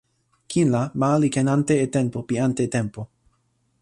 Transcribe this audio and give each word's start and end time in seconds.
kin 0.51 0.67
la, 0.75 0.81
ma 0.99 1.09
li 1.21 1.29
ken 1.35 1.47
ante 1.55 1.75
e 1.85 1.87
tenpo 1.95 2.19
pi 2.27 2.35
ante 2.45 2.63
tenpo. 2.75 3.01